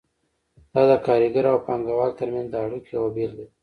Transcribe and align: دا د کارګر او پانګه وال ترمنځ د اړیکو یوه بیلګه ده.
دا 0.73 0.81
د 0.89 0.91
کارګر 1.05 1.45
او 1.51 1.57
پانګه 1.65 1.93
وال 1.97 2.11
ترمنځ 2.19 2.47
د 2.49 2.55
اړیکو 2.65 2.89
یوه 2.95 3.09
بیلګه 3.15 3.35
ده. 3.39 3.45